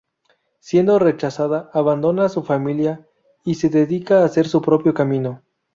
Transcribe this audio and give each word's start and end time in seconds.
Siendo 0.59 0.97
rechazada, 0.97 1.69
abandona 1.73 2.25
a 2.25 2.29
su 2.29 2.41
familia, 2.41 3.05
y 3.45 3.53
se 3.53 3.69
dedica 3.69 4.21
a 4.21 4.25
hacer 4.25 4.47
su 4.47 4.59
propio 4.59 4.95
camino. 4.95 5.43